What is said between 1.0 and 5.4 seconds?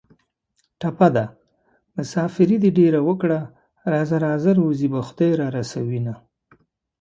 ده: مسافري دې ډېره وکړه راځه راځه روزي به خدای